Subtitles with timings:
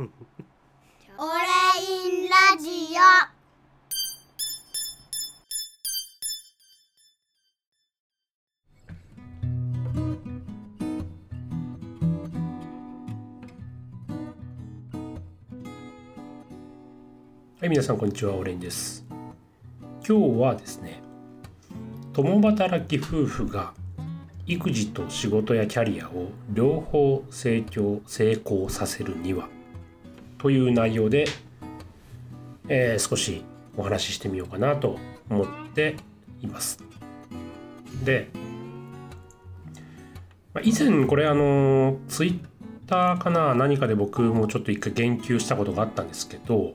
[0.00, 0.10] オレイ
[2.24, 3.00] ンラジオ
[17.60, 19.04] はい、皆さんこんにちは、オレンです。
[20.08, 21.02] 今日はですね、
[22.14, 23.74] 共働き夫婦が
[24.46, 29.50] 育児と仕事やキャリアを両方成長成功させるには
[30.40, 31.26] という内容で、
[32.68, 33.44] えー少し
[33.76, 34.98] お話ししてみようかなと
[35.28, 35.96] 思って
[36.40, 36.82] います。
[38.04, 38.30] で、
[40.54, 42.38] まあ以前これあのツイッ
[42.86, 46.72] ターかな何かで僕もちょっと一回言及したことがあったんですけど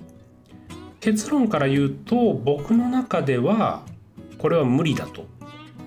[1.02, 3.84] 結論から言うと僕の中では
[4.38, 5.26] これは無理だと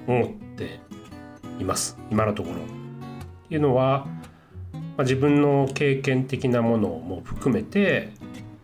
[0.07, 0.81] 思って
[1.59, 2.57] います今のところ。
[2.57, 4.07] っていうのは、
[4.99, 8.11] まあ、自分の経験的なものも含めて、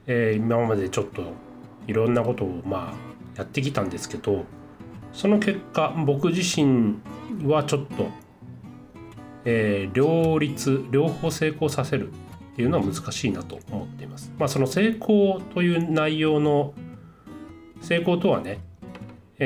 [0.06, 1.22] えー今までちょっと
[1.86, 4.44] いろんなことをまあやってきたんですけど
[5.12, 6.96] その結果僕自身
[7.44, 8.08] はちょっと、
[9.44, 14.32] えー両立両方成功させるっていうのは難しいなと思っています。
[14.36, 16.74] まあその成功という内容の
[17.80, 18.58] 成功とはね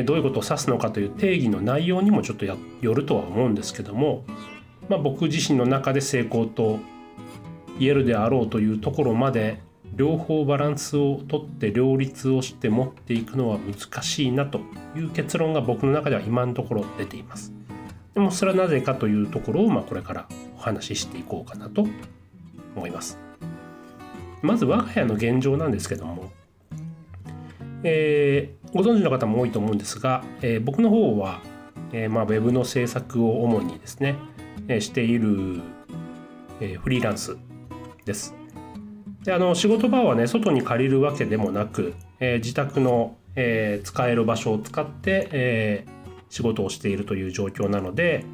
[0.06, 4.24] どういうことを指すのかという定義の内容にもちょっとよるとは思うんですけども、
[4.88, 6.78] まあ、僕自身の中で成功と
[7.78, 9.60] 言えるであろうというところまで
[9.94, 14.60] 両方バランスをとって両立をして持っていくのは難しいなと
[14.96, 17.52] いう結論が僕の中では今のところ出ています。
[18.14, 21.86] でもそれはなぜかというところをまあこれからお話ししていこうかなと
[22.74, 23.18] 思います。
[24.42, 26.30] まず我が家の現状なんですけども、
[27.82, 31.40] えーご存知の方も多いと思うんですが、えー僕の方は、
[31.92, 34.16] えーまあ、ウェブの制作を主にですね、
[34.80, 35.60] している、
[36.80, 37.36] フリーランス
[38.04, 38.34] です。
[39.24, 45.98] であの仕事場はね外に借りるわけでもなく、えー自宅の、えー使える場所を使って、えー
[46.30, 48.24] 仕事をしているという状況なので、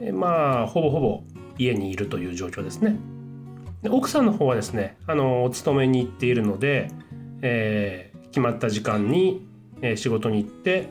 [0.00, 1.22] えまあほぼほぼ
[1.58, 2.96] 家にいるという状況ですね。
[3.82, 6.90] で奥さんの方はですねあのお勤めに行っているので、
[7.42, 9.46] え決まった時間に、
[9.82, 10.88] え仕事に行って、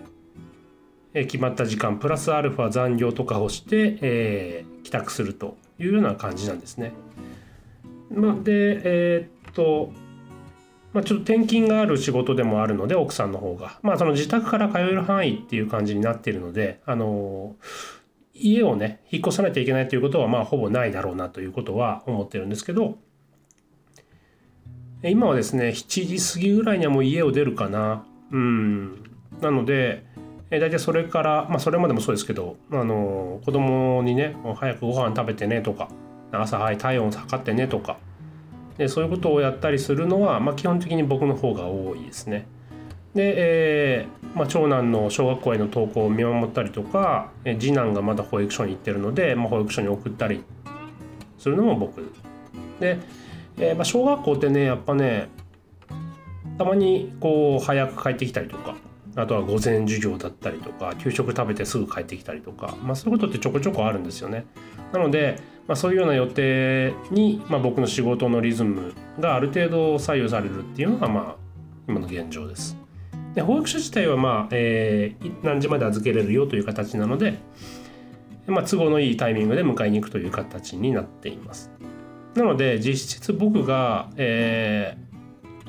[1.15, 6.93] え決まった時間プラスアルファ残業とかをして、えー帰宅するというような感じなんですね。
[8.13, 9.91] まあ、でえーっと
[10.93, 17.55] まあ、ちょっと転勤がある仕事でもあるので奥さんの方が、まあ、その自宅から通える範囲っていう感じになっているので、あの
[18.33, 22.97] 家をね引っ越さなきゃいけないということはまあほぼないだろうなということは思ってるんですけど
[25.03, 28.05] 今はですね7時過ぎぐらいにはもう家を出るかな。
[28.31, 29.03] うん。
[29.41, 30.05] なので
[30.51, 35.89] え大体それからまあそれまでもそうですけどあの子供にね早くご飯食べてねとか
[36.31, 37.97] 朝早い体温測ってねとか
[38.78, 42.45] でそういうことをやったりするのは、まあ、基本的に僕の方が多いですね。
[43.13, 50.44] で、えーまあ、長男の小学校への登校を見守ったりとかえー次男がまだ保育所に行ってるので、まあ、保育所に送ったり
[51.38, 52.12] するのも僕
[52.81, 53.00] で、
[53.57, 55.29] えーまあ、小学校ってねやっぱね
[56.57, 58.75] たまにこう早く帰ってきたりとか
[59.15, 64.45] あとは午前授業だったりとか給食食べてすぐ帰ってきたりとか、まあ、そういうことってちょこちょこあるんですよね。
[64.91, 71.35] なので、まあ、そういうような予定に、まあ、僕の仕事のリズムがある程度左右されるっていうのが、まあ、
[71.87, 72.77] 今の現状です。
[73.33, 77.37] で保育所自体は、まあえー何時まで預けれるよという形なので、
[78.47, 81.71] まあ、都合のいいタイミングで迎えに行くという形になっています。
[82.35, 85.05] なので実質僕が、えー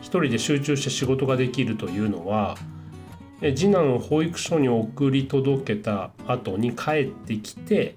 [0.06, 2.56] 一人で集中して仕事ができるというのは
[3.40, 7.96] 次男を保育所に送り届けた後に帰ってきて、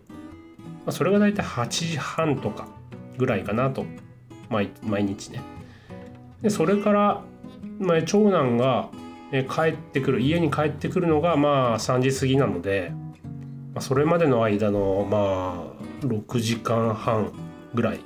[0.86, 2.68] ま、それが大体8時半とか
[3.18, 3.86] ぐらいかなと
[4.50, 4.72] 毎
[5.06, 5.42] 日ね。
[6.42, 7.22] でそれから、
[7.80, 8.90] まあ、長男が
[9.32, 12.92] 帰ってくる家に帰ってくるのがまあ3時過ぎなので、
[13.74, 15.72] ま、それまでの間のま
[16.02, 17.32] あ6時間半
[17.74, 18.00] ぐらい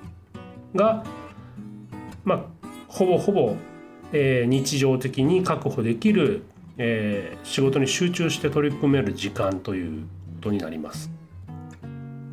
[0.75, 1.03] が
[2.23, 2.43] まあ
[2.87, 3.55] ほぼほぼ、
[4.11, 6.43] えー日常的に確保できる、
[6.77, 10.07] えー仕事に集中して取り組める時間というこ
[10.41, 11.09] とになります。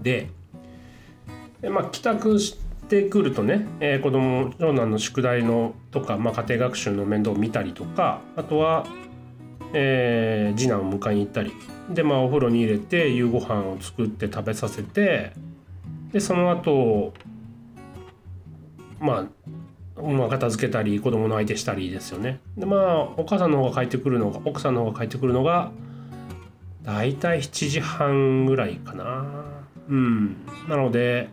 [0.02, 0.30] で、
[1.62, 2.58] えまあ、帰宅し
[2.88, 8.86] てくるとね、えー子供長男の宿題のとか、まあ、家庭学習の面倒を見たりとかあとは、
[9.72, 11.52] えー次男を迎えに行ったり
[11.90, 15.32] で、まあ、お風呂に入れて夕ご飯を作って食べさせて
[16.12, 17.12] でその後
[19.00, 19.26] まあ
[20.02, 22.40] まあ片付けたり子供の相手したりですよね。
[22.56, 25.70] でまあお母さんの方が帰ってくるのが奥さんの方が帰ってくるのが
[26.82, 29.24] 大体7時半ぐらいかな。
[29.88, 30.36] うん、
[30.68, 31.28] なので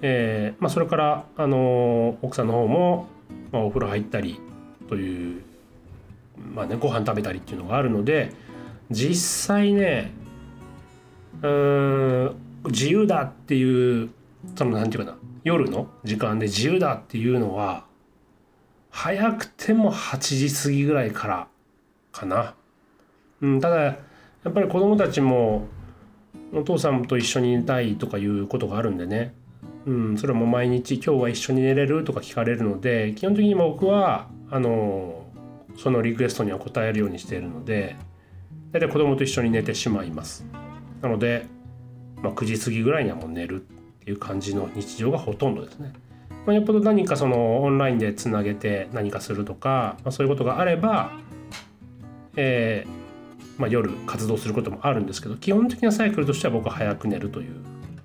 [0.00, 3.08] えーまあ、それから、あの奥さんの方も、
[3.50, 4.40] まあ、お風呂入ったり
[4.88, 5.42] という、
[6.54, 8.32] まあね、ご飯食べたりっていうのがあるので
[8.90, 10.12] 実際ね
[11.42, 12.36] うん
[12.66, 14.10] 自由だっていう
[14.56, 17.84] そのなんていうかな夜の時間で自由だっていうのは
[18.90, 21.48] 早くても8時過ぎぐらいから
[22.12, 22.54] かな。
[23.40, 23.98] うん、ただや
[24.48, 25.66] っぱり子供たちも
[26.52, 29.34] お父さんと一緒に寝たいとかいうことがあるんでね、
[29.86, 35.26] うん、それも毎日今日は一緒に寝れるとか聞かれるので基本的に僕はあの
[35.76, 37.96] そのリクエストには応えるようにしているので
[38.72, 40.44] 大体子供と一緒に寝てしまいます。
[41.00, 41.46] なので、
[42.22, 43.77] まあ、9時過ぎぐらいにはもう寝るっ
[44.08, 45.92] いう感じの日常がほとんどですね。
[46.46, 51.12] まあ、よっぽど何かそのオンラインでつなげて何かするとか、まあ、そういうことがあれば、
[52.36, 57.56] えーまあ、夜活動することもあるんですけど基本的なサイクルとしては僕は早く寝るという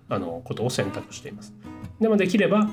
[0.10, 1.54] あのことを選択しています。
[2.00, 2.70] でもできれば、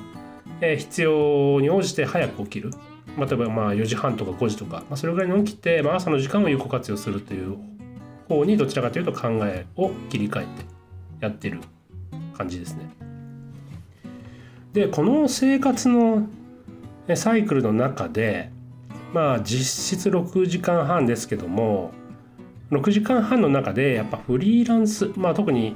[0.59, 2.71] えー必要に応じて早く起きる。
[3.17, 7.57] ま例えばまあ4時半とか5時とか、まあ、それぐらいに起きて、まあ、朝の時間を有効活用するという
[8.29, 10.65] 方にどちらかというと考えを切り替えて
[11.19, 11.59] やってる
[12.37, 13.10] 感じですね。
[14.73, 16.27] でこの生活の
[17.15, 18.51] サイクルの中で
[19.13, 21.91] まあ実質6時間半ですけども
[22.71, 25.75] 6時間半の中でやっぱフリーランスまあ特に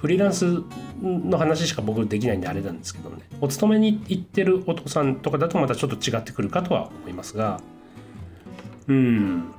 [0.00, 0.62] フリーランス
[1.00, 7.60] の話しか僕できないんであれなんですけどねお勤めに行ってるお父さんとかだとまたちょっと違ってくるかとは思いますが
[8.88, 9.52] うん。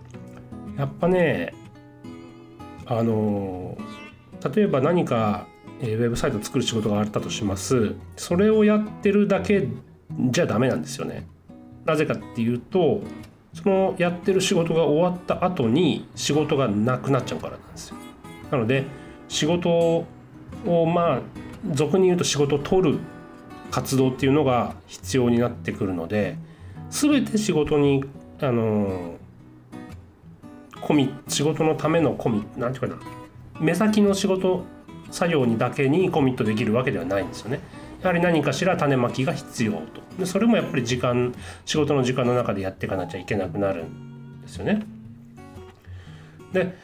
[0.77, 1.53] やっぱね
[2.85, 3.77] あの
[4.53, 5.47] 例えば何か
[5.81, 7.95] えーウェブサイトを作る仕事があったとします。
[8.15, 9.67] それをやってるだけ
[10.29, 11.27] じゃダメなんですよね。
[11.85, 13.01] なぜかっていうと
[13.53, 17.97] そのやってる仕事が終わった後に仕事がなくなっちゃうからなんですよ。
[18.51, 18.85] なので
[19.27, 20.05] 仕事を
[20.85, 21.21] まあ
[21.71, 22.99] 俗に言うと仕事を取る
[23.71, 26.37] 活動っていうのが必要になってくるので
[26.89, 28.03] 全て仕事に
[28.39, 29.15] あの
[30.75, 33.01] 込み仕事のための込みなんていうかな
[33.59, 34.63] 目先の仕事
[35.13, 37.59] 作業にだけにコミットできるわけではないんですよね。
[38.01, 41.33] やはり何かしら種まきが必要とでそれもやっぱり時間
[41.65, 44.85] 仕事の時間の中でやっていかなきゃいけなくなるんですよね。
[46.51, 46.75] で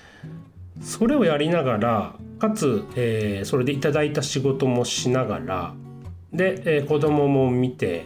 [0.82, 5.74] それをやりながらかつ、えーそれでいただいた仕事もしながら
[6.32, 8.06] で、えー子供も見て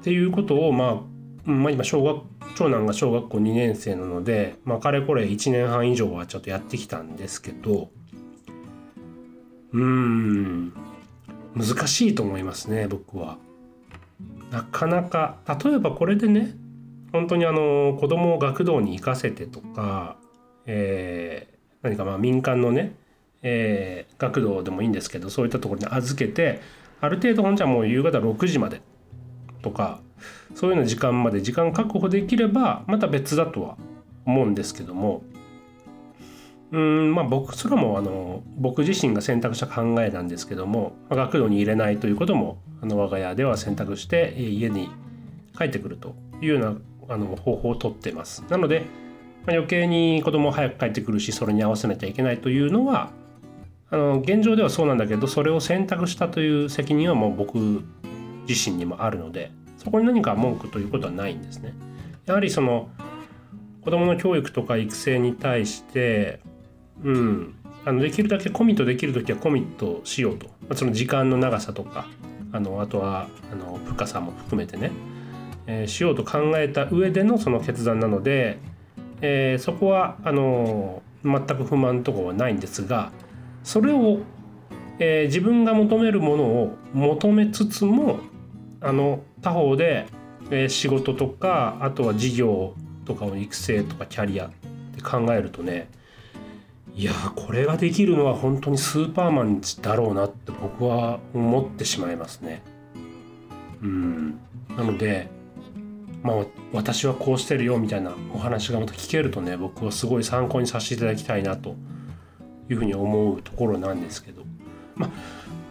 [0.00, 1.04] っていうことをま
[1.46, 2.22] あ、まあ、今小学
[2.56, 7.90] 長男が小学校2年生なので、まあ、かれこれ1年半以上はちょっとやってきたんですけど
[9.76, 10.72] うん
[11.54, 13.36] 難しいと思いますね僕は。
[14.50, 16.54] なかなか例えばこれでね
[17.12, 20.16] 本当にあの子供を学童に行かせてとか、
[20.66, 22.94] えー何かまあ民間のね、
[23.42, 26.60] えー学童でもいいんですけどそういったところに預けて
[27.00, 28.80] ある程度本じゃもう夕方6時まで
[29.62, 30.00] とか
[30.54, 33.76] そういうような時間まで時間確保できればまた別だとは
[34.24, 35.22] 思うんですけども
[36.72, 44.90] うんまあ僕それもあの僕自身が選択した考えなんですけどもまあ学童に入れないということもあの我が家では選択して家に
[45.56, 48.44] 帰ってくるというようなあの方法をとってます。
[48.48, 48.80] なので、
[49.46, 53.10] まあ余計に子供早く帰ってくるしそれに合わせなきゃいけないというのは
[53.90, 57.84] あの現状ではそうなんだけどそれを選択したという責任はもう僕
[58.48, 61.74] 自身にもあるのでそこに何か文句ということはないんですね。
[62.26, 62.88] やはりその
[63.82, 66.40] 子供の教育とか育成に対して
[67.04, 72.08] うん、あのできるだけコミットできる時はコミットしようと、まあ、その時間の長さとか
[72.52, 74.90] あのあとはあの深さも含めてね、
[75.66, 78.58] えーしようと考えた上でのその決断なので、
[79.20, 83.10] えーそこはあの全く不満とかはないんですが
[83.62, 84.20] それを、
[84.98, 88.20] えー自分が求めるものを求めつつも
[88.80, 90.06] あの他方で、
[90.50, 92.74] えー仕事とかあとは事業
[93.04, 94.50] とかの育成とかキャリアっ
[94.94, 95.88] て考えるとね
[96.96, 102.62] いやこれができるのは本当にスーパーマンだろうなって僕は思ってしまいますね。
[103.82, 105.28] うんなので
[106.22, 106.36] まあ
[106.72, 111.74] 私はこうしてるよみたいなお話がまた聞けるとね僕はすごい参考にさせていただきたいなと
[112.70, 114.42] いうふうに思うところなんですけど
[114.94, 115.10] まあ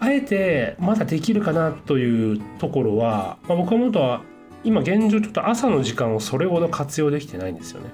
[0.01, 4.21] あえてまだできるかなというところは、まあ、僕はもっとは
[4.63, 7.89] 今現状ちょっと朝の時間をそれほど活用できてないんですよね。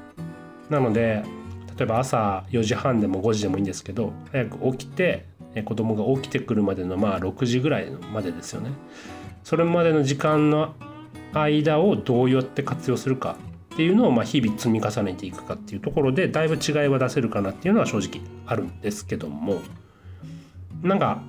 [0.70, 1.24] なので
[1.78, 5.26] 例えば朝4時半でも5時でもいいんですけど早く起きて
[5.66, 8.72] 子供が起きてくるまでのまあ6時ぐらいまでですよね。
[9.44, 10.74] それまでの時間の
[11.34, 13.38] 間をどうやって活用するか
[13.74, 19.62] っていうのをまあ日々積み重ねていくかっていうところでだいぶ違いは出せるかなっていうのは正直あるんですけども
[20.84, 21.22] なんか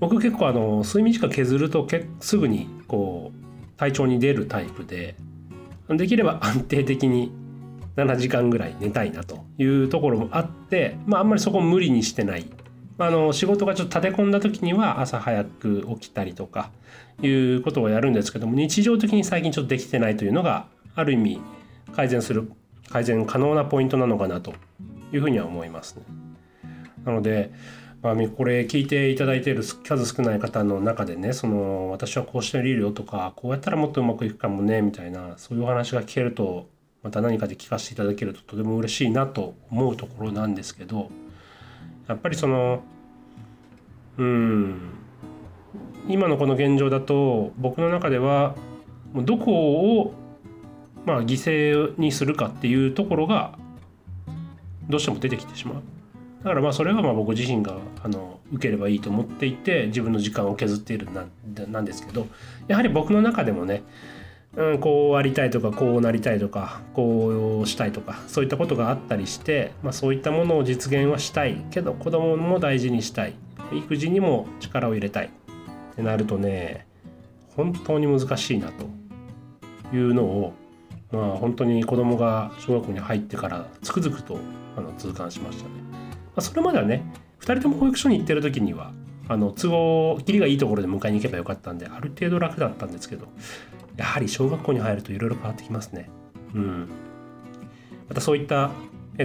[0.00, 5.16] 僕結構あの睡眠時間削るとけすぐにこう体調に出るタイプで
[5.88, 7.32] できれば安定的に
[8.04, 12.46] 7時間ぐらい寝たいなというところもあって、まあ、あんまりそこ無理にしてない。
[12.98, 16.70] あ、の仕事がちょっと立て込んだ時には朝早く起きたりとか
[17.22, 21.40] いうことをやるんですけども日常的に最近ちょっとできてないというのがある意味
[21.94, 22.50] 改善する
[22.90, 24.52] 改善可能なポイントなのかなと
[25.12, 26.02] いうふうには思いますね。
[27.04, 27.52] なので、
[28.02, 36.68] まあ、これ聞いていただいている数少ない方の中でねその私はこうしてみるよとかこうやったらもっとうまくいくかもねみたいなそういうお話が聞けると
[37.02, 41.10] また何かで聞かせていただけるととても嬉しいなと思うところなんですけど
[42.08, 42.82] やっぱりその
[44.16, 44.98] うん
[46.08, 48.54] 今のこの現状だと僕の中では
[49.14, 50.14] どこを
[51.04, 53.58] まあ犠牲にするかっていうところが
[54.88, 55.82] どうしても出てきてしまう。
[56.42, 62.26] だからまあそれはまあ僕自身があの受ければいいと思っていて自分の時間を削っているなんなんですけど
[62.68, 63.82] やはり僕の中でもね、
[64.58, 73.34] うん、こうありたいとかこうなりたいとかこうしたいとかそういったことがあったりして、まあ、そういったものを実現はしたいけど子供も大事にしたい。
[73.70, 75.26] 育児にも力を入れたい。
[75.26, 76.86] ってなるとね
[77.54, 78.98] 本当に難しいなと。
[79.92, 80.52] いうのを
[81.12, 84.38] まあ本当に子供が小学校に入ってからつくづくと
[84.76, 85.70] あの痛感しましたね。
[85.92, 87.04] まあ、それまではね
[87.40, 88.92] 2人とも保育所に行ってる時には
[89.28, 93.28] あの都合切りがいいところで迎えに行けばよかったんである程度楽だったんですけど
[93.96, 96.08] やはり小学校に入るといろいろ変わってきますね。
[96.54, 96.88] うん、
[98.08, 98.70] またそういった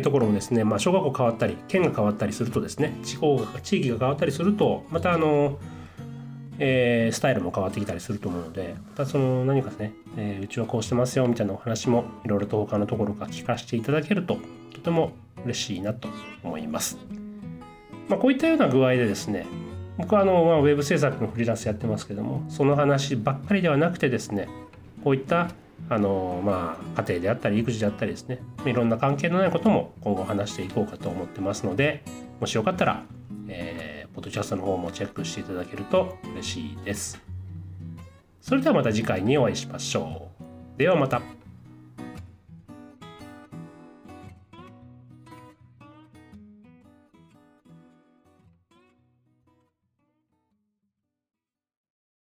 [0.02, 5.60] ところもですね、まあ、小学校変わったり県が変わったりするとですね地方が地域が変わったりするとまたあの、
[6.58, 14.38] えースタイルも変わってきたりすると思うのでまたその何かね、えーうちはこうしてますよみたいなお話もいろいろと他のところから聞かせていただけると
[14.74, 15.14] とても
[15.46, 16.10] 嬉しいなと
[16.44, 16.98] 思います。
[18.10, 19.46] まあ、こういったような具合でですね
[20.04, 24.50] 僕はあの、まあ、ウェブ制作のフリーランスやってますけどもその話ばっかりではなくてですね
[25.02, 25.50] こういった
[25.90, 32.04] あの、まあ、家庭であったり育児であったりですねいろんな関係のないことも今後話していこうかと思ってますので
[32.42, 33.06] もしよかったら、
[33.48, 37.22] えー、ポッドキャストの方もチェックしていただけると嬉しいです。
[38.42, 40.28] それではまた次回にお会いしましょ
[40.76, 40.78] う。
[40.78, 41.22] ではまた。